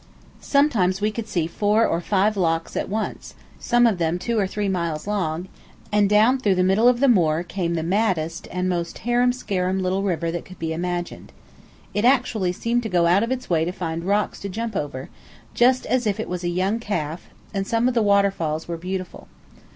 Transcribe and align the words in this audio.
Sometimes 0.41 0.99
we 0.99 1.11
could 1.11 1.27
see 1.27 1.45
four 1.45 1.85
or 1.85 2.01
five 2.01 2.35
lochs 2.35 2.75
at 2.75 2.89
once, 2.89 3.35
some 3.59 3.85
of 3.85 3.99
them 3.99 4.17
two 4.17 4.39
or 4.39 4.47
three 4.47 4.67
miles 4.67 5.05
long, 5.05 5.47
and 5.91 6.09
down 6.09 6.39
through 6.39 6.55
the 6.55 6.63
middle 6.63 6.87
of 6.87 7.01
the 7.01 7.07
moor 7.07 7.43
came 7.43 7.75
the 7.75 7.83
maddest 7.83 8.47
and 8.49 8.67
most 8.67 8.97
harum 9.05 9.31
scarum 9.31 9.77
little 9.77 10.01
river 10.01 10.31
that 10.31 10.43
could 10.43 10.57
be 10.57 10.73
imagined. 10.73 11.31
It 11.93 12.03
actually 12.03 12.51
seemed 12.51 12.81
to 12.81 12.89
go 12.89 13.05
out 13.05 13.21
of 13.21 13.31
its 13.31 13.47
way 13.47 13.63
to 13.63 13.71
find 13.71 14.03
rocks 14.03 14.39
to 14.39 14.49
jump 14.49 14.75
over, 14.75 15.09
just 15.53 15.85
as 15.85 16.07
if 16.07 16.19
it 16.19 16.27
was 16.27 16.43
a 16.43 16.49
young 16.49 16.79
calf, 16.79 17.29
and 17.53 17.67
some 17.67 17.87
of 17.87 17.93
the 17.93 18.01
waterfalls 18.01 18.67
were 18.67 18.77
beautiful. 18.77 19.27